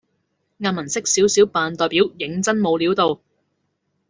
[0.63, 3.21] 阿文識少少扮代表認真冇料到